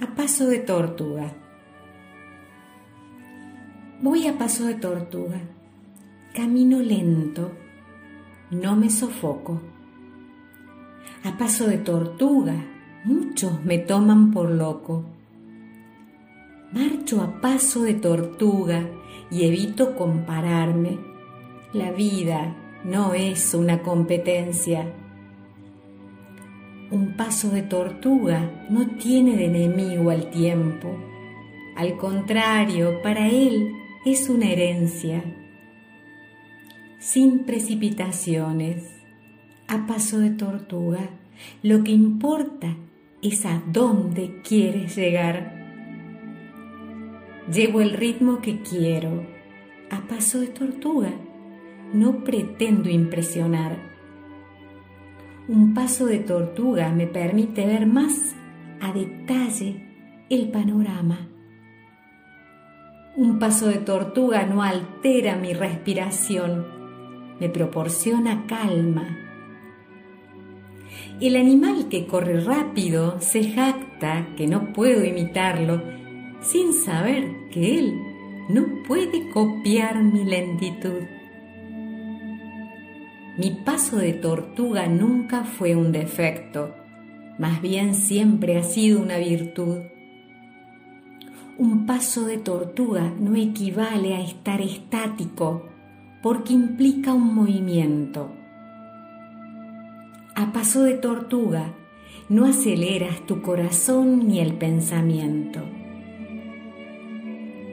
[0.00, 1.32] a paso de tortuga.
[4.02, 5.40] Voy a paso de tortuga,
[6.34, 7.52] camino lento,
[8.50, 9.62] no me sofoco.
[11.24, 12.54] A paso de tortuga,
[13.04, 15.06] muchos me toman por loco.
[16.72, 18.86] Marcho a paso de tortuga
[19.30, 20.98] y evito compararme.
[21.72, 22.54] La vida
[22.84, 24.92] no es una competencia
[26.90, 30.96] un paso de tortuga no tiene de enemigo al tiempo.
[31.76, 33.72] Al contrario, para él
[34.04, 35.22] es una herencia.
[36.98, 38.84] Sin precipitaciones,
[39.68, 41.10] a paso de tortuga,
[41.62, 42.76] lo que importa
[43.20, 45.54] es a dónde quieres llegar.
[47.52, 49.26] Llevo el ritmo que quiero,
[49.90, 51.12] a paso de tortuga.
[51.92, 53.95] No pretendo impresionar
[55.48, 58.34] un paso de tortuga me permite ver más
[58.80, 59.76] a detalle
[60.28, 61.28] el panorama.
[63.16, 66.66] Un paso de tortuga no altera mi respiración,
[67.38, 69.18] me proporciona calma.
[71.20, 75.80] El animal que corre rápido se jacta que no puedo imitarlo
[76.40, 77.94] sin saber que él
[78.48, 81.04] no puede copiar mi lentitud.
[83.38, 86.74] Mi paso de tortuga nunca fue un defecto,
[87.38, 89.80] más bien siempre ha sido una virtud.
[91.58, 95.68] Un paso de tortuga no equivale a estar estático,
[96.22, 98.32] porque implica un movimiento.
[100.34, 101.74] A paso de tortuga
[102.30, 105.60] no aceleras tu corazón ni el pensamiento.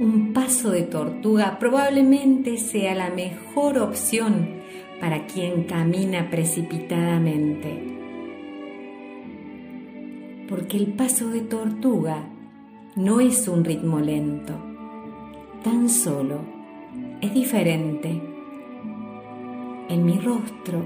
[0.02, 4.62] Un paso de tortuga probablemente sea la mejor opción
[5.04, 7.78] para quien camina precipitadamente.
[10.48, 12.24] Porque el paso de tortuga
[12.96, 14.54] no es un ritmo lento,
[15.62, 16.40] tan solo
[17.20, 18.12] es diferente.
[19.90, 20.86] En mi rostro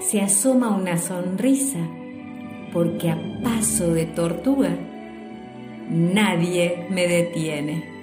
[0.00, 1.86] se asoma una sonrisa
[2.72, 4.76] porque a paso de tortuga
[5.88, 8.01] nadie me detiene.